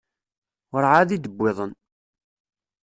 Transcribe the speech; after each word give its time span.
Werɛad 0.71 1.09
i 1.15 1.17
d-wwiḍen. 1.17 1.71